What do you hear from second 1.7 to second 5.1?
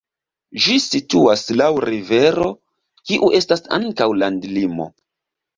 rivero, kiu estas ankaŭ landlimo.